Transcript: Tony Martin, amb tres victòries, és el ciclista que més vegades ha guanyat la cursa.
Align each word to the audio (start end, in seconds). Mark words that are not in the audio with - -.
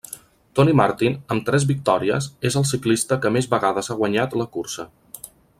Tony 0.59 0.71
Martin, 0.79 1.17
amb 1.35 1.45
tres 1.49 1.67
victòries, 1.73 2.29
és 2.51 2.59
el 2.63 2.67
ciclista 2.71 3.21
que 3.27 3.35
més 3.37 3.51
vegades 3.55 3.91
ha 3.97 4.01
guanyat 4.03 4.39
la 4.43 4.53
cursa. 4.57 4.91